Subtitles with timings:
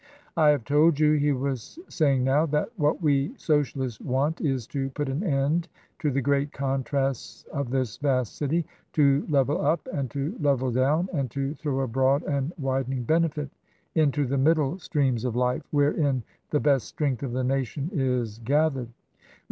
[0.35, 4.89] "I have told you," he was saying now," that what we Socialists want is to
[4.89, 5.67] put an end
[5.99, 11.07] to the great contrasts of this vast city— ^to level up and to level down,
[11.13, 13.51] and to throw a broad and widening benefit
[13.93, 18.89] into the middle streams of life, wherein the best strength of the nation is gathered.